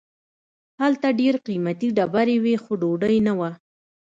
هلته 0.81 1.07
ډیر 1.19 1.35
قیمتي 1.47 1.87
ډبرې 1.97 2.37
وې 2.43 2.55
خو 2.63 2.71
ډوډۍ 2.81 3.17
نه 3.27 3.33
وه. 3.39 3.51